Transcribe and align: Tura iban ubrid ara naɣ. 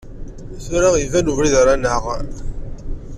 Tura 0.63 0.89
iban 1.05 1.29
ubrid 1.31 1.53
ara 1.61 1.73
naɣ. 1.75 2.03